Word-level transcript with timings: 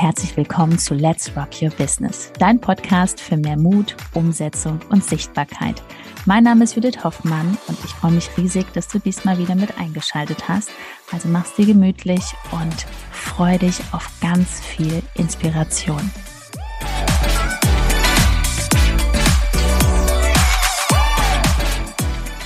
herzlich 0.00 0.36
willkommen 0.36 0.78
zu 0.78 0.94
Let's 0.94 1.32
Rock 1.36 1.60
Your 1.60 1.70
Business, 1.70 2.30
dein 2.38 2.60
Podcast 2.60 3.20
für 3.20 3.36
mehr 3.36 3.58
Mut, 3.58 3.96
Umsetzung 4.14 4.78
und 4.90 5.02
Sichtbarkeit. 5.02 5.82
Mein 6.24 6.44
Name 6.44 6.62
ist 6.62 6.76
Judith 6.76 7.02
Hoffmann 7.02 7.58
und 7.66 7.76
ich 7.84 7.90
freue 7.90 8.12
mich 8.12 8.30
riesig, 8.36 8.72
dass 8.74 8.86
du 8.86 9.00
diesmal 9.00 9.38
wieder 9.38 9.56
mit 9.56 9.76
eingeschaltet 9.76 10.48
hast. 10.48 10.70
Also 11.10 11.26
mach's 11.26 11.52
dir 11.56 11.66
gemütlich 11.66 12.22
und 12.52 12.86
freu 13.10 13.58
dich 13.58 13.80
auf 13.90 14.08
ganz 14.20 14.60
viel 14.60 15.02
Inspiration. 15.14 16.12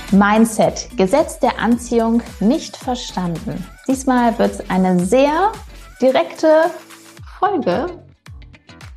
Mindset, 0.09 0.89
Gesetz 0.97 1.37
der 1.37 1.59
Anziehung 1.59 2.23
nicht 2.39 2.75
verstanden. 2.75 3.63
Diesmal 3.87 4.39
wird 4.39 4.53
es 4.53 4.69
eine 4.71 5.05
sehr 5.05 5.51
direkte 6.01 6.71
Folge 7.43 7.87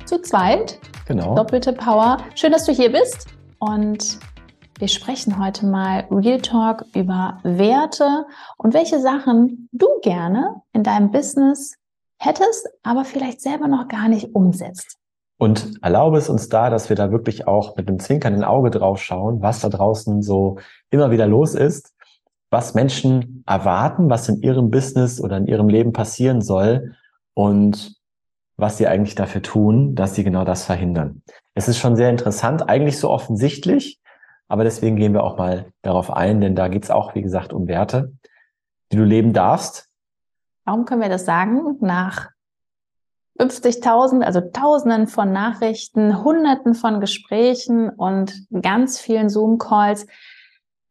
zu 0.05 0.21
zweit. 0.21 0.79
Genau. 1.05 1.35
Doppelte 1.35 1.73
Power. 1.73 2.19
Schön, 2.33 2.53
dass 2.53 2.65
du 2.65 2.71
hier 2.71 2.89
bist. 2.89 3.27
Und 3.59 4.19
wir 4.79 4.87
sprechen 4.87 5.37
heute 5.37 5.65
mal 5.65 6.07
Real 6.09 6.39
Talk 6.39 6.85
über 6.95 7.39
Werte 7.43 8.25
und 8.57 8.73
welche 8.73 9.01
Sachen 9.01 9.67
du 9.73 9.87
gerne 10.01 10.61
in 10.71 10.83
deinem 10.83 11.11
Business 11.11 11.75
hättest, 12.19 12.69
aber 12.83 13.03
vielleicht 13.03 13.41
selber 13.41 13.67
noch 13.67 13.89
gar 13.89 14.07
nicht 14.07 14.33
umsetzt. 14.33 14.95
Und 15.37 15.79
erlaube 15.81 16.17
es 16.17 16.29
uns 16.29 16.47
da, 16.47 16.69
dass 16.69 16.87
wir 16.87 16.95
da 16.95 17.11
wirklich 17.11 17.49
auch 17.49 17.75
mit 17.75 17.89
einem 17.89 17.99
zwinkernden 17.99 18.45
Auge 18.45 18.69
drauf 18.69 19.01
schauen, 19.01 19.41
was 19.41 19.59
da 19.59 19.67
draußen 19.67 20.21
so 20.21 20.57
immer 20.89 21.11
wieder 21.11 21.27
los 21.27 21.53
ist, 21.53 21.93
was 22.49 22.75
Menschen 22.75 23.43
erwarten, 23.45 24.09
was 24.09 24.29
in 24.29 24.41
ihrem 24.41 24.71
Business 24.71 25.19
oder 25.19 25.35
in 25.35 25.47
ihrem 25.47 25.67
Leben 25.67 25.91
passieren 25.91 26.39
soll 26.39 26.95
und 27.33 27.96
was 28.57 28.77
sie 28.77 28.87
eigentlich 28.87 29.15
dafür 29.15 29.41
tun, 29.41 29.95
dass 29.95 30.15
sie 30.15 30.23
genau 30.23 30.43
das 30.43 30.65
verhindern. 30.65 31.21
Es 31.53 31.67
ist 31.67 31.77
schon 31.77 31.95
sehr 31.95 32.09
interessant, 32.09 32.67
eigentlich 32.67 32.99
so 32.99 33.09
offensichtlich, 33.09 34.01
aber 34.47 34.63
deswegen 34.63 34.95
gehen 34.95 35.13
wir 35.13 35.23
auch 35.23 35.37
mal 35.37 35.67
darauf 35.83 36.11
ein, 36.11 36.41
denn 36.41 36.55
da 36.55 36.67
geht 36.67 36.83
es 36.83 36.91
auch, 36.91 37.15
wie 37.15 37.21
gesagt, 37.21 37.53
um 37.53 37.67
Werte, 37.67 38.13
die 38.91 38.97
du 38.97 39.03
leben 39.03 39.33
darfst. 39.33 39.87
Warum 40.65 40.85
können 40.85 41.01
wir 41.01 41.09
das 41.09 41.25
sagen? 41.25 41.77
Nach 41.81 42.29
50.000, 43.39 44.23
also 44.23 44.41
Tausenden 44.41 45.07
von 45.07 45.31
Nachrichten, 45.31 46.23
Hunderten 46.23 46.73
von 46.73 46.99
Gesprächen 46.99 47.89
und 47.89 48.47
ganz 48.61 48.99
vielen 48.99 49.29
Zoom-Calls 49.29 50.07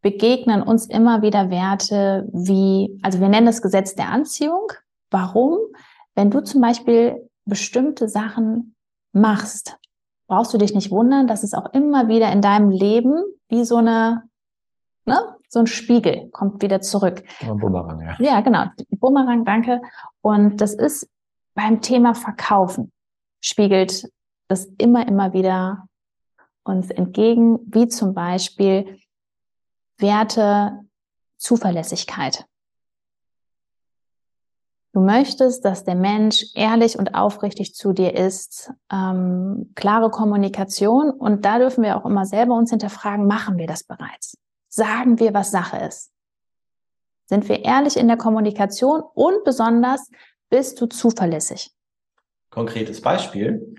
begegnen 0.02 0.62
uns 0.62 0.86
immer 0.86 1.22
wieder 1.22 1.50
Werte 1.50 2.28
wie, 2.32 3.00
also 3.02 3.20
wir 3.20 3.28
nennen 3.28 3.46
das 3.46 3.62
Gesetz 3.62 3.96
der 3.96 4.10
Anziehung. 4.10 4.70
Warum? 5.10 5.58
Wenn 6.14 6.30
du 6.30 6.40
zum 6.42 6.60
Beispiel 6.60 7.28
bestimmte 7.46 8.08
Sachen 8.08 8.74
machst, 9.12 9.78
brauchst 10.26 10.52
du 10.52 10.58
dich 10.58 10.74
nicht 10.74 10.90
wundern, 10.90 11.26
dass 11.26 11.42
es 11.42 11.54
auch 11.54 11.72
immer 11.72 12.08
wieder 12.08 12.30
in 12.32 12.42
deinem 12.42 12.70
Leben 12.70 13.24
wie 13.48 13.64
so 13.64 13.76
eine, 13.76 14.24
ne, 15.04 15.18
so 15.48 15.60
ein 15.60 15.66
Spiegel 15.66 16.28
kommt 16.30 16.62
wieder 16.62 16.80
zurück. 16.80 17.22
Ein 17.40 17.56
Bumerang, 17.56 18.00
ja. 18.00 18.16
Ja, 18.18 18.40
genau. 18.40 18.66
Bumerang, 18.90 19.44
danke. 19.44 19.80
Und 20.20 20.60
das 20.60 20.74
ist 20.74 21.08
beim 21.54 21.80
Thema 21.80 22.14
Verkaufen 22.14 22.92
spiegelt 23.40 24.10
das 24.48 24.66
immer, 24.78 25.06
immer 25.06 25.32
wieder 25.32 25.88
uns 26.64 26.90
entgegen, 26.90 27.58
wie 27.66 27.88
zum 27.88 28.14
Beispiel 28.14 28.98
Werte 29.98 30.80
Zuverlässigkeit. 31.38 32.44
Du 34.96 35.02
möchtest, 35.02 35.66
dass 35.66 35.84
der 35.84 35.94
Mensch 35.94 36.42
ehrlich 36.54 36.98
und 36.98 37.14
aufrichtig 37.14 37.74
zu 37.74 37.92
dir 37.92 38.14
ist, 38.14 38.72
ähm, 38.90 39.72
klare 39.74 40.08
Kommunikation 40.08 41.10
und 41.10 41.44
da 41.44 41.58
dürfen 41.58 41.84
wir 41.84 41.98
auch 41.98 42.06
immer 42.06 42.24
selber 42.24 42.54
uns 42.54 42.70
hinterfragen, 42.70 43.26
machen 43.26 43.58
wir 43.58 43.66
das 43.66 43.84
bereits? 43.84 44.38
Sagen 44.70 45.20
wir, 45.20 45.34
was 45.34 45.50
Sache 45.50 45.76
ist? 45.84 46.12
Sind 47.26 47.46
wir 47.50 47.62
ehrlich 47.62 47.98
in 47.98 48.08
der 48.08 48.16
Kommunikation 48.16 49.02
und 49.12 49.44
besonders 49.44 50.08
bist 50.48 50.80
du 50.80 50.86
zuverlässig? 50.86 51.72
Konkretes 52.48 53.02
Beispiel. 53.02 53.74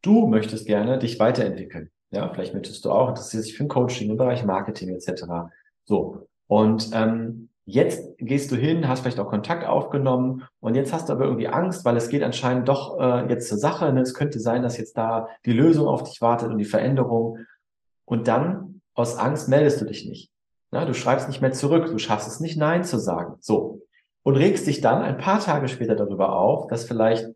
Du 0.00 0.26
möchtest 0.28 0.64
gerne 0.64 0.98
dich 0.98 1.18
weiterentwickeln. 1.18 1.90
Ja, 2.10 2.32
vielleicht 2.32 2.54
möchtest 2.54 2.86
du 2.86 2.90
auch, 2.90 3.10
interessiert 3.10 3.42
sich 3.42 3.54
für 3.54 3.64
ein 3.64 3.68
Coaching 3.68 4.08
im 4.08 4.16
Bereich 4.16 4.46
Marketing 4.46 4.94
etc. 4.94 5.24
So. 5.84 6.26
Und 6.46 6.88
ähm, 6.94 7.50
Jetzt 7.66 8.18
gehst 8.18 8.50
du 8.50 8.56
hin, 8.56 8.88
hast 8.88 9.00
vielleicht 9.00 9.18
auch 9.18 9.30
Kontakt 9.30 9.66
aufgenommen 9.66 10.44
und 10.60 10.74
jetzt 10.74 10.92
hast 10.92 11.08
du 11.08 11.14
aber 11.14 11.24
irgendwie 11.24 11.48
Angst, 11.48 11.84
weil 11.86 11.96
es 11.96 12.10
geht 12.10 12.22
anscheinend 12.22 12.68
doch 12.68 13.00
äh, 13.00 13.26
jetzt 13.28 13.48
zur 13.48 13.56
Sache. 13.56 13.90
Ne? 13.92 14.02
Es 14.02 14.12
könnte 14.12 14.38
sein, 14.38 14.62
dass 14.62 14.76
jetzt 14.76 14.98
da 14.98 15.28
die 15.46 15.52
Lösung 15.52 15.88
auf 15.88 16.02
dich 16.02 16.20
wartet 16.20 16.50
und 16.50 16.58
die 16.58 16.66
Veränderung. 16.66 17.38
Und 18.04 18.28
dann 18.28 18.82
aus 18.92 19.16
Angst 19.16 19.48
meldest 19.48 19.80
du 19.80 19.86
dich 19.86 20.06
nicht. 20.06 20.30
Na, 20.70 20.84
du 20.84 20.92
schreibst 20.92 21.28
nicht 21.28 21.40
mehr 21.40 21.52
zurück, 21.52 21.86
du 21.86 21.98
schaffst 21.98 22.28
es 22.28 22.40
nicht, 22.40 22.58
Nein 22.58 22.84
zu 22.84 22.98
sagen. 22.98 23.36
So. 23.40 23.80
Und 24.22 24.36
regst 24.36 24.66
dich 24.66 24.80
dann 24.80 25.02
ein 25.02 25.18
paar 25.18 25.40
Tage 25.40 25.68
später 25.68 25.94
darüber 25.94 26.36
auf, 26.36 26.66
dass 26.66 26.84
vielleicht 26.84 27.26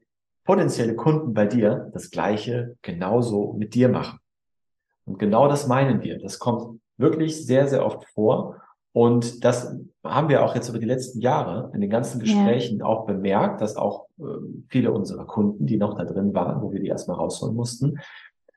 potenzielle 0.45 0.95
Kunden 0.95 1.35
bei 1.35 1.47
dir 1.47 1.91
das 1.93 2.11
Gleiche 2.11 2.77
genauso 2.83 3.53
mit 3.53 3.75
dir 3.75 3.89
machen. 3.89 4.19
Und 5.05 5.19
genau 5.19 5.49
das 5.49 5.67
meinen 5.67 6.03
wir. 6.03 6.19
Das 6.19 6.39
kommt 6.39 6.81
wirklich 6.97 7.47
sehr, 7.47 7.69
sehr 7.69 7.85
oft 7.85 8.05
vor. 8.15 8.61
Und 8.99 9.45
das 9.45 9.77
haben 10.03 10.29
wir 10.29 10.45
auch 10.45 10.57
jetzt 10.57 10.69
über 10.69 10.81
die 10.81 10.85
letzten 10.85 11.21
Jahre 11.21 11.71
in 11.73 11.81
den 11.81 11.89
ganzen 11.89 12.19
Gesprächen 12.19 12.81
ja. 12.81 12.85
auch 12.85 13.07
bemerkt, 13.07 13.61
dass 13.61 13.77
auch 13.77 14.07
äh, 14.19 14.25
viele 14.67 14.91
unserer 14.91 15.25
Kunden, 15.25 15.67
die 15.67 15.77
noch 15.77 15.95
da 15.95 16.05
drin 16.05 16.35
waren, 16.35 16.61
wo 16.63 16.73
wir 16.73 16.81
die 16.81 16.89
erstmal 16.89 17.17
rausholen 17.17 17.55
mussten, 17.55 18.01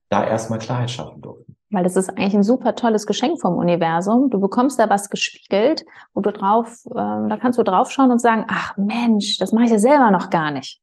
da 0.09 0.25
erstmal 0.25 0.57
Klarheit 0.57 0.89
schaffen 0.89 1.21
durften. 1.21 1.55
Weil 1.69 1.83
das 1.83 1.95
ist 1.95 2.09
eigentlich 2.09 2.33
ein 2.33 2.41
super 2.41 2.73
tolles 2.73 3.05
Geschenk 3.05 3.39
vom 3.39 3.53
Universum. 3.53 4.31
Du 4.31 4.39
bekommst 4.39 4.79
da 4.79 4.89
was 4.89 5.11
gespiegelt, 5.11 5.85
wo 6.15 6.21
du 6.21 6.31
drauf, 6.31 6.87
äh, 6.87 6.95
da 6.95 7.37
kannst 7.39 7.59
du 7.59 7.63
draufschauen 7.63 8.09
und 8.09 8.19
sagen, 8.19 8.45
ach 8.47 8.75
Mensch, 8.77 9.37
das 9.37 9.51
mache 9.51 9.65
ich 9.65 9.71
ja 9.71 9.77
selber 9.77 10.09
noch 10.09 10.31
gar 10.31 10.49
nicht. 10.49 10.81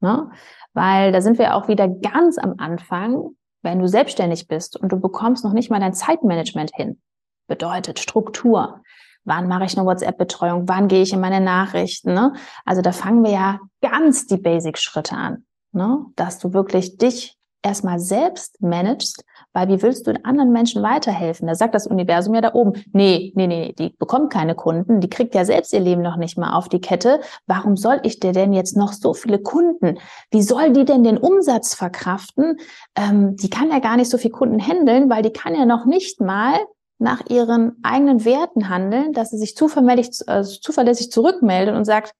Ne? 0.00 0.30
Weil 0.72 1.12
da 1.12 1.20
sind 1.20 1.38
wir 1.38 1.56
auch 1.56 1.68
wieder 1.68 1.88
ganz 1.88 2.38
am 2.38 2.54
Anfang, 2.56 3.36
wenn 3.60 3.80
du 3.80 3.86
selbstständig 3.86 4.48
bist 4.48 4.80
und 4.80 4.92
du 4.92 4.98
bekommst 4.98 5.44
noch 5.44 5.52
nicht 5.52 5.70
mal 5.70 5.78
dein 5.80 5.92
Zeitmanagement 5.92 6.70
hin 6.74 7.02
bedeutet 7.46 7.98
Struktur. 7.98 8.82
Wann 9.24 9.48
mache 9.48 9.64
ich 9.64 9.76
eine 9.76 9.86
WhatsApp-Betreuung? 9.86 10.68
Wann 10.68 10.88
gehe 10.88 11.02
ich 11.02 11.12
in 11.12 11.20
meine 11.20 11.40
Nachrichten? 11.40 12.12
Ne? 12.12 12.34
Also 12.64 12.82
da 12.82 12.92
fangen 12.92 13.24
wir 13.24 13.30
ja 13.30 13.60
ganz 13.80 14.26
die 14.26 14.36
Basic-Schritte 14.36 15.16
an, 15.16 15.44
ne? 15.72 16.04
dass 16.16 16.38
du 16.38 16.52
wirklich 16.52 16.98
dich 16.98 17.38
erstmal 17.64 17.98
selbst 17.98 18.60
managst, 18.60 19.24
weil 19.54 19.68
wie 19.68 19.80
willst 19.80 20.06
du 20.06 20.12
den 20.12 20.24
anderen 20.24 20.52
Menschen 20.52 20.82
weiterhelfen? 20.82 21.48
Da 21.48 21.54
sagt 21.54 21.74
das 21.74 21.86
Universum 21.86 22.34
ja 22.34 22.42
da 22.42 22.52
oben, 22.52 22.84
nee, 22.92 23.32
nee, 23.34 23.46
nee, 23.46 23.74
die 23.78 23.94
bekommt 23.98 24.30
keine 24.30 24.54
Kunden, 24.54 25.00
die 25.00 25.08
kriegt 25.08 25.34
ja 25.34 25.44
selbst 25.44 25.72
ihr 25.72 25.80
Leben 25.80 26.02
noch 26.02 26.16
nicht 26.16 26.36
mal 26.36 26.54
auf 26.54 26.68
die 26.68 26.80
Kette. 26.80 27.20
Warum 27.46 27.76
soll 27.76 28.00
ich 28.02 28.20
dir 28.20 28.32
denn 28.32 28.52
jetzt 28.52 28.76
noch 28.76 28.92
so 28.92 29.14
viele 29.14 29.38
Kunden? 29.38 29.98
Wie 30.30 30.42
soll 30.42 30.72
die 30.72 30.84
denn 30.84 31.04
den 31.04 31.16
Umsatz 31.16 31.74
verkraften? 31.74 32.58
Ähm, 32.96 33.36
die 33.36 33.48
kann 33.48 33.70
ja 33.70 33.78
gar 33.78 33.96
nicht 33.96 34.10
so 34.10 34.18
viele 34.18 34.32
Kunden 34.32 34.60
handeln, 34.60 35.08
weil 35.08 35.22
die 35.22 35.32
kann 35.32 35.54
ja 35.54 35.64
noch 35.64 35.86
nicht 35.86 36.20
mal 36.20 36.58
nach 36.98 37.22
ihren 37.28 37.82
eigenen 37.82 38.24
Werten 38.24 38.68
handeln, 38.68 39.12
dass 39.12 39.30
sie 39.30 39.38
sich 39.38 39.56
zuverlässig, 39.56 40.26
äh, 40.28 40.42
zuverlässig 40.42 41.10
zurückmeldet 41.10 41.74
und 41.74 41.84
sagt, 41.84 42.14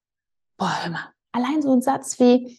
boah, 0.56 0.72
hör 0.82 0.90
mal, 0.90 1.12
allein 1.32 1.62
so 1.62 1.72
ein 1.72 1.82
Satz 1.82 2.18
wie, 2.18 2.58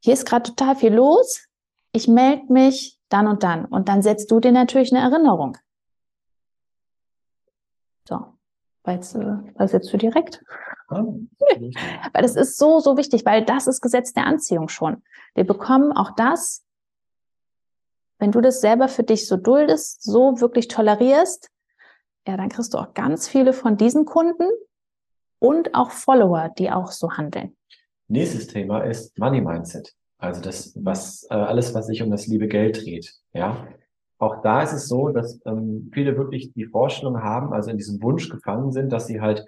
hier 0.00 0.14
ist 0.14 0.26
gerade 0.26 0.50
total 0.50 0.76
viel 0.76 0.94
los, 0.94 1.46
ich 1.92 2.08
melde 2.08 2.52
mich 2.52 2.98
dann 3.08 3.26
und 3.26 3.42
dann. 3.42 3.64
Und 3.66 3.88
dann 3.88 4.02
setzt 4.02 4.30
du 4.30 4.40
dir 4.40 4.52
natürlich 4.52 4.92
eine 4.92 5.02
Erinnerung. 5.02 5.58
So, 8.08 8.18
weil 8.84 8.96
jetzt, 8.96 9.14
äh, 9.14 9.36
was 9.54 9.72
jetzt 9.72 9.88
zu 9.88 9.96
direkt? 9.96 10.42
Oh, 10.92 11.20
weil 12.12 12.22
das 12.22 12.34
ist 12.34 12.58
so, 12.58 12.80
so 12.80 12.96
wichtig, 12.96 13.24
weil 13.24 13.44
das 13.44 13.68
ist 13.68 13.80
Gesetz 13.80 14.12
der 14.12 14.26
Anziehung 14.26 14.68
schon. 14.68 15.04
Wir 15.34 15.44
bekommen 15.44 15.92
auch 15.92 16.10
das, 16.16 16.64
wenn 18.20 18.32
du 18.32 18.40
das 18.40 18.60
selber 18.60 18.88
für 18.88 19.02
dich 19.02 19.26
so 19.26 19.36
duldest, 19.36 20.02
so 20.02 20.40
wirklich 20.40 20.68
tolerierst, 20.68 21.48
ja, 22.26 22.36
dann 22.36 22.50
kriegst 22.50 22.74
du 22.74 22.78
auch 22.78 22.94
ganz 22.94 23.28
viele 23.28 23.52
von 23.52 23.76
diesen 23.76 24.04
Kunden 24.04 24.48
und 25.38 25.74
auch 25.74 25.90
Follower, 25.90 26.50
die 26.56 26.70
auch 26.70 26.92
so 26.92 27.12
handeln. 27.12 27.56
Nächstes 28.08 28.46
Thema 28.46 28.80
ist 28.80 29.18
Money 29.18 29.40
Mindset. 29.40 29.94
Also 30.18 30.42
das, 30.42 30.74
was 30.76 31.26
äh, 31.30 31.34
alles, 31.34 31.74
was 31.74 31.86
sich 31.86 32.02
um 32.02 32.10
das 32.10 32.26
liebe 32.26 32.46
Geld 32.46 32.84
dreht. 32.84 33.14
Ja, 33.32 33.66
auch 34.18 34.42
da 34.42 34.62
ist 34.62 34.74
es 34.74 34.86
so, 34.86 35.08
dass 35.08 35.40
ähm, 35.46 35.90
viele 35.94 36.18
wirklich 36.18 36.52
die 36.52 36.66
Vorstellung 36.66 37.22
haben, 37.22 37.54
also 37.54 37.70
in 37.70 37.78
diesem 37.78 38.02
Wunsch 38.02 38.28
gefangen 38.28 38.70
sind, 38.70 38.92
dass 38.92 39.06
sie 39.06 39.22
halt 39.22 39.46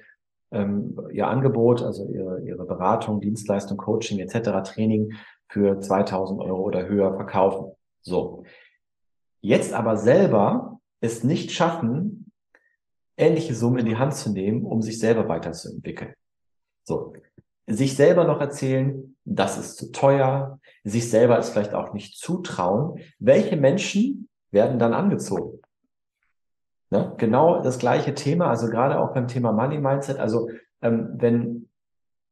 ähm, 0.51 0.99
ihr 1.13 1.29
Angebot, 1.29 1.83
also 1.83 2.09
ihre, 2.09 2.41
ihre 2.41 2.65
Beratung, 2.65 3.21
Dienstleistung, 3.21 3.77
Coaching 3.77 4.19
etc., 4.19 4.63
Training 4.65 5.13
für 5.49 5.79
2000 5.79 6.41
Euro 6.41 6.63
oder 6.63 6.89
höher 6.89 7.15
verkaufen. 7.15 7.73
So. 8.01 8.45
Jetzt 9.43 9.75
aber 9.75 9.97
selber 9.97 10.81
es 11.01 11.25
nicht 11.25 11.51
schaffen, 11.51 12.33
ähnliche 13.17 13.55
Summen 13.55 13.81
in 13.81 13.87
die 13.87 13.97
Hand 13.97 14.15
zu 14.15 14.31
nehmen, 14.31 14.65
um 14.65 14.81
sich 14.81 14.99
selber 14.99 15.29
weiterzuentwickeln. 15.29 16.15
So. 16.85 17.13
Sich 17.67 17.97
selber 17.97 18.25
noch 18.25 18.41
erzählen, 18.41 19.17
das 19.25 19.59
ist 19.59 19.77
zu 19.77 19.93
teuer, 19.93 20.59
sich 20.85 21.11
selber 21.11 21.39
es 21.39 21.51
vielleicht 21.51 21.75
auch 21.75 21.93
nicht 21.93 22.19
zutrauen, 22.19 23.01
welche 23.19 23.57
Menschen 23.57 24.29
werden 24.51 24.79
dann 24.79 24.95
angezogen? 24.95 25.61
Ne? 26.91 27.15
Genau 27.19 27.63
das 27.63 27.79
gleiche 27.79 28.15
Thema, 28.15 28.49
also 28.49 28.69
gerade 28.69 29.01
auch 29.01 29.13
beim 29.13 29.27
Thema 29.27 29.53
Money 29.53 29.79
Mindset. 29.79 30.19
Also 30.19 30.51
ähm, 30.83 31.15
wenn 31.15 31.69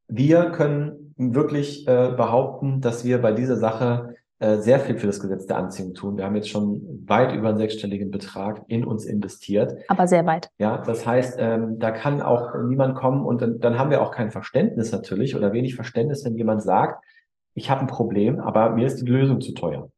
wir 0.07 0.51
können 0.51 1.15
wirklich 1.17 1.87
äh, 1.87 2.13
behaupten, 2.17 2.81
dass 2.81 3.05
wir 3.05 3.21
bei 3.21 3.33
dieser 3.33 3.57
Sache 3.57 4.15
sehr 4.41 4.81
viel 4.81 4.97
für 4.97 5.07
das 5.07 5.21
Gesetz 5.21 5.47
der 5.47 5.59
Anziehung 5.59 5.93
tun. 5.93 6.17
Wir 6.17 6.25
haben 6.25 6.35
jetzt 6.35 6.49
schon 6.49 7.05
weit 7.07 7.35
über 7.35 7.51
einen 7.51 7.59
sechsstelligen 7.59 8.11
Betrag 8.11 8.63
in 8.69 8.87
uns 8.87 9.05
investiert. 9.05 9.75
Aber 9.89 10.09
sehr 10.09 10.25
weit. 10.25 10.51
Ja, 10.59 10.79
das 10.79 11.07
heißt, 11.07 11.37
ähm, 11.39 11.79
da 11.79 11.91
kann 11.91 12.23
auch 12.23 12.55
niemand 12.67 12.95
kommen 12.95 13.27
und 13.27 13.43
dann, 13.43 13.61
dann 13.61 13.79
haben 13.79 13.91
wir 13.91 14.01
auch 14.01 14.13
kein 14.13 14.31
Verständnis 14.31 14.93
natürlich 14.93 15.37
oder 15.37 15.53
wenig 15.53 15.75
Verständnis, 15.75 16.25
wenn 16.25 16.37
jemand 16.37 16.63
sagt, 16.63 17.05
ich 17.53 17.71
habe 17.71 17.83
ein 17.83 17.87
Problem, 17.87 18.41
aber 18.41 18.71
mir 18.71 18.87
ist 18.87 19.03
die 19.03 19.11
Lösung 19.11 19.43
zu 19.43 19.53
teuer. 19.53 19.91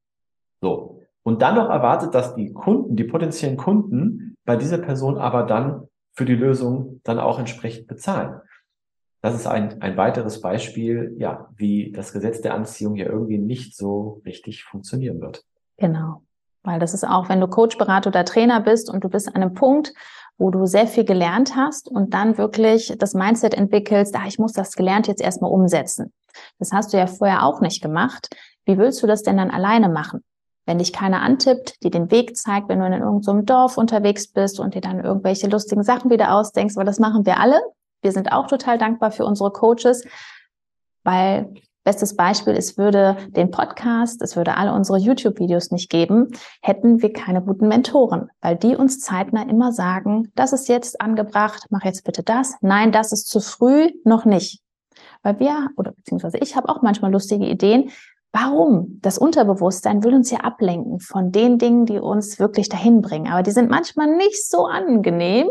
So. 0.61 1.01
Und 1.23 1.43
dann 1.43 1.55
noch 1.55 1.71
erwartet, 1.71 2.15
dass 2.15 2.35
die 2.35 2.53
Kunden, 2.53 2.97
die 2.97 3.05
potenziellen 3.05 3.57
Kunden 3.57 4.37
bei 4.45 4.57
dieser 4.57 4.79
Person 4.79 5.19
aber 5.19 5.45
dann 5.45 5.87
für 6.15 6.25
die 6.25 6.35
Lösung 6.35 7.01
dann 7.05 7.21
auch 7.21 7.39
entsprechend 7.39 7.87
bezahlen. 7.87 8.41
Das 9.23 9.35
ist 9.35 9.47
ein, 9.47 9.81
ein 9.81 9.97
weiteres 9.97 10.41
Beispiel, 10.41 11.15
ja, 11.19 11.49
wie 11.57 11.93
das 11.93 12.13
Gesetz 12.13 12.41
der 12.41 12.55
Anziehung 12.55 12.97
ja 12.97 13.07
irgendwie 13.07 13.39
nicht 13.39 13.77
so 13.77 14.21
richtig 14.27 14.65
funktionieren 14.65 15.21
wird. 15.21 15.45
Genau. 15.77 16.23
Weil 16.65 16.81
das 16.81 16.93
ist 16.93 17.05
auch, 17.05 17.29
wenn 17.29 17.41
du 17.41 17.47
Coach, 17.47 17.79
Berater 17.79 18.09
oder 18.09 18.25
Trainer 18.25 18.61
bist 18.61 18.91
und 18.91 19.05
du 19.05 19.09
bist 19.09 19.29
an 19.29 19.37
einem 19.37 19.55
Punkt, 19.55 19.95
wo 20.39 20.51
du 20.51 20.67
sehr 20.67 20.89
viel 20.89 21.05
gelernt 21.05 21.55
hast 21.55 21.89
und 21.89 22.15
dann 22.15 22.37
wirklich 22.37 22.95
das 22.99 23.15
Mindset 23.15 23.55
entwickelst, 23.55 24.17
ah, 24.17 24.27
ich 24.27 24.41
muss 24.41 24.53
das 24.53 24.75
gelernt 24.75 25.07
jetzt 25.07 25.23
erstmal 25.23 25.53
umsetzen. 25.53 26.13
Das 26.59 26.73
hast 26.73 26.93
du 26.93 26.97
ja 26.97 27.07
vorher 27.07 27.45
auch 27.45 27.61
nicht 27.61 27.81
gemacht. 27.81 28.29
Wie 28.65 28.77
willst 28.77 29.03
du 29.03 29.07
das 29.07 29.23
denn 29.23 29.37
dann 29.37 29.51
alleine 29.51 29.89
machen? 29.89 30.25
Wenn 30.67 30.79
dich 30.79 30.93
keiner 30.93 31.23
antippt, 31.23 31.83
dir 31.85 31.91
den 31.91 32.11
Weg 32.11 32.37
zeigt, 32.37 32.69
wenn 32.69 32.81
du 32.81 32.87
in 32.87 32.93
irgendeinem 32.93 33.47
Dorf 33.47 33.79
unterwegs 33.79 34.29
bist 34.29 34.59
und 34.59 34.75
dir 34.75 34.81
dann 34.81 35.03
irgendwelche 35.03 35.49
lustigen 35.49 35.83
Sachen 35.83 36.11
wieder 36.11 36.35
ausdenkst, 36.35 36.77
weil 36.77 36.87
das 36.87 36.99
machen 36.99 37.27
wir 37.27 37.39
alle. 37.39 37.61
Wir 38.03 38.13
sind 38.13 38.33
auch 38.33 38.49
total 38.49 38.79
dankbar 38.79 39.13
für 39.13 39.25
unsere 39.25 39.53
Coaches, 39.53 40.05
weil 41.05 41.55
bestes 41.85 42.15
Beispiel, 42.17 42.55
es 42.55 42.77
würde 42.77 43.17
den 43.31 43.51
Podcast, 43.51 44.23
es 44.23 44.37
würde 44.37 44.57
alle 44.57 44.73
unsere 44.73 44.99
YouTube-Videos 44.99 45.71
nicht 45.71 45.91
geben, 45.91 46.29
hätten 46.61 47.03
wir 47.03 47.13
keine 47.13 47.43
guten 47.43 47.69
Mentoren, 47.69 48.31
weil 48.41 48.57
die 48.57 48.77
uns 48.77 49.01
zeitnah 49.01 49.49
immer 49.49 49.73
sagen, 49.73 50.31
das 50.35 50.53
ist 50.53 50.69
jetzt 50.69 51.01
angebracht, 51.01 51.67
mach 51.71 51.85
jetzt 51.85 52.05
bitte 52.05 52.23
das. 52.23 52.55
Nein, 52.61 52.93
das 52.93 53.13
ist 53.13 53.29
zu 53.29 53.41
früh, 53.41 53.91
noch 54.05 54.25
nicht. 54.25 54.61
Weil 55.23 55.39
wir, 55.41 55.71
oder 55.77 55.93
beziehungsweise 55.93 56.39
ich 56.39 56.57
habe 56.57 56.69
auch 56.69 56.83
manchmal 56.83 57.13
lustige 57.13 57.47
Ideen, 57.47 57.91
Warum? 58.35 58.99
Das 59.03 59.19
Unterbewusstsein 59.19 60.03
will 60.05 60.15
uns 60.15 60.31
ja 60.31 60.39
ablenken 60.39 61.01
von 61.01 61.33
den 61.33 61.59
Dingen, 61.59 61.85
die 61.85 61.99
uns 61.99 62.39
wirklich 62.39 62.71
dahin 62.71 63.03
bringen. 63.03 63.31
Aber 63.31 63.43
die 63.43 63.51
sind 63.51 63.69
manchmal 63.69 64.17
nicht 64.17 64.49
so 64.49 64.65
angenehm. 64.65 65.49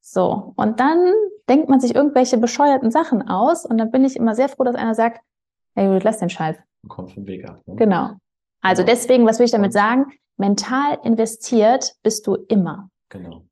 So. 0.00 0.52
Und 0.56 0.80
dann 0.80 1.12
denkt 1.48 1.68
man 1.68 1.80
sich 1.80 1.94
irgendwelche 1.94 2.38
bescheuerten 2.38 2.90
Sachen 2.90 3.28
aus. 3.28 3.64
Und 3.64 3.78
dann 3.78 3.90
bin 3.90 4.04
ich 4.04 4.16
immer 4.16 4.34
sehr 4.34 4.48
froh, 4.48 4.64
dass 4.64 4.76
einer 4.76 4.94
sagt, 4.94 5.20
hey, 5.74 5.86
Judith, 5.86 6.04
lass 6.04 6.18
den 6.18 6.30
Scheiß. 6.30 6.56
Kommt 6.88 7.12
vom 7.12 7.26
Weg 7.26 7.48
ab. 7.48 7.60
Ne? 7.66 7.76
Genau. 7.76 8.10
Also 8.62 8.82
genau. 8.82 8.94
deswegen, 8.94 9.26
was 9.26 9.38
will 9.38 9.46
ich 9.46 9.52
damit 9.52 9.72
sagen? 9.72 10.06
Mental 10.36 10.98
investiert 11.04 11.94
bist 12.02 12.26
du 12.26 12.34
immer. 12.48 12.90
Genau. 13.10 13.44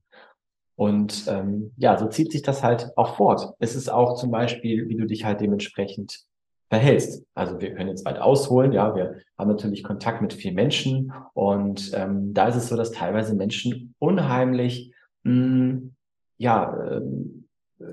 Und 0.77 1.27
ähm, 1.27 1.73
ja, 1.77 1.99
so 1.99 2.07
zieht 2.07 2.31
sich 2.31 2.43
das 2.43 2.63
halt 2.63 2.93
auch 2.97 3.17
fort. 3.17 3.53
Es 3.59 3.75
ist 3.75 3.89
auch 3.89 4.15
zum 4.15 4.31
Beispiel, 4.31 4.89
wie 4.89 4.97
du 4.97 5.07
dich 5.07 5.25
halt 5.25 5.41
dementsprechend 5.41 6.21
verhältst. 6.69 7.25
Also 7.35 7.61
wir 7.61 7.75
können 7.75 7.89
jetzt 7.89 8.05
weit 8.05 8.21
ausholen, 8.21 8.73
ja, 8.73 8.95
wir 8.95 9.17
haben 9.37 9.49
natürlich 9.49 9.83
Kontakt 9.83 10.23
mit 10.23 10.35
vielen 10.35 10.55
Menschen 10.55 11.13
und 11.33 11.91
ähm, 11.95 12.33
da 12.35 12.49
ist 12.49 12.57
es 12.57 12.69
so, 12.69 12.77
dass 12.77 12.93
teilweise 12.93 13.35
Menschen 13.35 13.95
unheimlich 13.99 14.93
mh, 15.25 15.33
hm, 15.33 15.95
ja 16.39 16.75
ähm, 16.91 17.49
äh, 17.81 17.85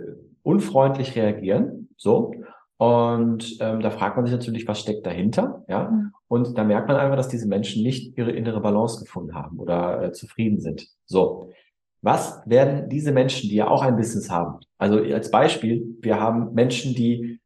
unfreundlich 0.43 1.15
reagieren, 1.15 1.89
so 1.97 2.31
und 2.77 3.57
ähm, 3.61 3.79
da 3.79 3.89
fragt 3.89 4.17
man 4.17 4.25
sich 4.25 4.35
natürlich, 4.35 4.67
was 4.67 4.81
steckt 4.81 5.05
dahinter, 5.05 5.63
ja, 5.69 5.89
mhm. 5.89 6.11
und 6.27 6.57
da 6.57 6.63
merkt 6.63 6.87
man 6.87 6.97
einfach, 6.97 7.15
dass 7.15 7.29
diese 7.29 7.47
Menschen 7.47 7.83
nicht 7.83 8.17
ihre 8.17 8.31
innere 8.31 8.59
Balance 8.59 8.99
gefunden 8.99 9.33
haben 9.33 9.59
oder 9.59 10.03
äh, 10.03 10.11
zufrieden 10.11 10.59
sind. 10.59 10.87
So, 11.05 11.51
was 12.01 12.41
werden 12.45 12.89
diese 12.89 13.13
Menschen, 13.13 13.49
die 13.49 13.55
ja 13.55 13.67
auch 13.69 13.81
ein 13.81 13.95
Business 13.95 14.29
haben, 14.29 14.59
also 14.77 14.97
als 14.99 15.31
Beispiel, 15.31 15.97
wir 16.01 16.19
haben 16.19 16.53
Menschen, 16.53 16.93
die 16.93 17.39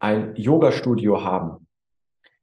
ein 0.00 0.34
Yoga-Studio 0.34 1.22
haben, 1.22 1.68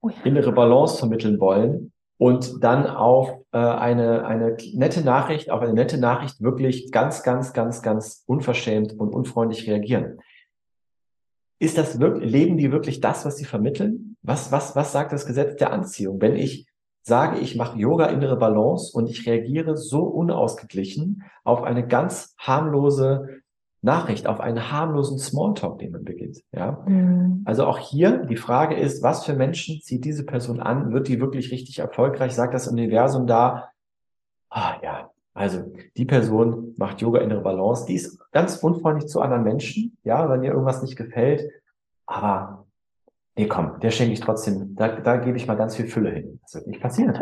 oh 0.02 0.10
ja. 0.10 0.16
innere 0.24 0.54
Balance 0.54 0.98
vermitteln 0.98 1.42
wollen 1.42 1.89
und 2.20 2.62
dann 2.62 2.86
auf 2.86 3.32
äh, 3.54 3.58
eine, 3.58 4.26
eine 4.26 4.58
nette 4.74 5.02
Nachricht, 5.02 5.50
auf 5.50 5.62
eine 5.62 5.74
nette 5.74 5.98
Nachricht 5.98 6.42
wirklich 6.42 6.92
ganz, 6.92 7.24
ganz, 7.24 7.54
ganz, 7.54 7.82
ganz 7.82 8.24
unverschämt 8.28 8.92
und 9.00 9.14
unfreundlich 9.14 9.68
reagieren. 9.70 10.20
Ist 11.60 11.78
das 11.78 12.02
wirklich, 12.02 12.30
leben 12.30 12.58
die 12.58 12.74
wirklich 12.74 13.00
das, 13.00 13.26
was 13.26 13.38
sie 13.38 13.46
vermitteln? 13.46 14.18
Was, 14.22 14.52
was, 14.52 14.76
was 14.76 14.92
sagt 14.92 15.14
das 15.14 15.26
Gesetz 15.26 15.56
der 15.56 15.72
Anziehung? 15.72 16.22
Wenn 16.22 16.36
ich 16.36 16.68
sage, 17.04 17.40
ich 17.40 17.56
mache 17.56 17.80
Yoga 17.80 18.08
innere 18.08 18.36
Balance 18.36 18.92
und 18.94 19.10
ich 19.10 19.26
reagiere 19.26 19.78
so 19.78 20.04
unausgeglichen 20.04 21.24
auf 21.46 21.64
eine 21.64 21.88
ganz 21.88 22.36
harmlose 22.38 23.40
Nachricht, 23.82 24.28
auf 24.28 24.40
einen 24.40 24.72
harmlosen 24.72 25.20
Smalltalk, 25.20 25.80
den 25.80 25.92
man 25.92 26.04
beginnt. 26.04 26.44
Ja? 26.52 26.84
Mhm. 26.86 27.44
Also 27.46 27.66
auch 27.66 27.78
hier 27.78 28.26
die 28.26 28.36
Frage 28.36 28.76
ist, 28.76 29.04
was 29.04 29.26
für 29.26 29.34
Menschen 29.34 29.82
zieht 29.82 30.04
diese 30.04 30.26
Person 30.26 30.60
an? 30.60 30.92
Wird 30.92 31.08
die 31.08 31.22
wirklich 31.22 31.52
richtig 31.52 31.80
erfolgreich? 31.80 32.36
Sagt 32.36 32.54
das 32.54 32.68
Universum 32.68 33.26
da, 33.26 33.70
ah 34.50 34.74
ja, 34.84 35.12
also 35.34 35.72
die 35.96 36.06
Person 36.06 36.74
macht 36.78 37.02
Yoga 37.02 37.22
innere 37.22 37.42
Balance, 37.42 37.86
die 37.86 37.96
ist 37.96 38.20
ganz 38.32 38.58
unfreundlich 38.58 39.08
zu 39.08 39.22
anderen 39.22 39.44
Menschen, 39.44 39.98
ja, 40.04 40.30
wenn 40.30 40.44
ihr 40.44 40.52
irgendwas 40.52 40.82
nicht 40.82 40.98
gefällt, 40.98 41.50
aber 42.06 42.66
nee, 43.38 43.48
komm, 43.48 43.80
der 43.80 43.92
schenke 43.92 44.14
ich 44.14 44.20
trotzdem, 44.20 44.76
da, 44.76 45.00
da 45.00 45.18
gebe 45.18 45.38
ich 45.38 45.48
mal 45.48 45.56
ganz 45.56 45.78
viel 45.78 45.88
Fülle 45.88 46.10
hin. 46.10 46.40
Das 46.44 46.56
wird 46.56 46.68
nicht 46.68 46.82
passieren. 46.82 47.18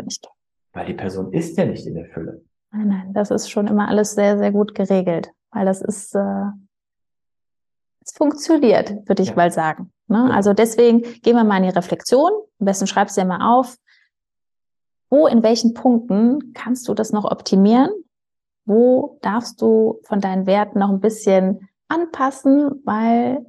Weil 0.72 0.86
die 0.86 0.94
Person 0.94 1.32
ist 1.32 1.56
ja 1.56 1.66
nicht 1.66 1.86
in 1.86 1.94
der 1.94 2.06
Fülle. 2.06 2.42
Nein, 2.72 2.88
nein, 2.88 3.12
das 3.14 3.30
ist 3.30 3.48
schon 3.48 3.68
immer 3.68 3.88
alles 3.88 4.12
sehr, 4.12 4.38
sehr 4.38 4.50
gut 4.50 4.74
geregelt 4.74 5.30
weil 5.50 5.66
das 5.66 5.80
ist, 5.80 6.14
äh, 6.14 6.46
es 8.04 8.12
funktioniert, 8.12 9.08
würde 9.08 9.22
ich 9.22 9.30
ja. 9.30 9.34
mal 9.34 9.50
sagen. 9.50 9.92
Ne? 10.06 10.32
Also 10.32 10.52
deswegen 10.54 11.02
gehen 11.02 11.36
wir 11.36 11.44
mal 11.44 11.58
in 11.58 11.64
die 11.64 11.76
Reflexion. 11.76 12.30
Am 12.60 12.64
besten 12.64 12.86
schreibst 12.86 13.16
du 13.16 13.20
ja 13.20 13.26
mal 13.26 13.58
auf, 13.58 13.76
wo, 15.10 15.26
in 15.26 15.42
welchen 15.42 15.74
Punkten 15.74 16.52
kannst 16.52 16.88
du 16.88 16.94
das 16.94 17.12
noch 17.12 17.24
optimieren? 17.24 17.90
Wo 18.64 19.18
darfst 19.22 19.62
du 19.62 20.00
von 20.04 20.20
deinen 20.20 20.46
Werten 20.46 20.78
noch 20.78 20.90
ein 20.90 21.00
bisschen 21.00 21.68
anpassen, 21.88 22.82
weil 22.84 23.46